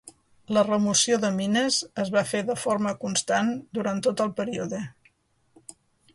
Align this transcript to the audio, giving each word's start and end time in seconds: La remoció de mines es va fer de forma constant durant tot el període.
La 0.55 0.61
remoció 0.67 1.19
de 1.25 1.29
mines 1.35 1.77
es 2.05 2.11
va 2.15 2.23
fer 2.31 2.41
de 2.47 2.57
forma 2.63 2.95
constant 3.05 3.53
durant 3.79 4.03
tot 4.09 4.25
el 4.27 4.35
període. 4.41 4.83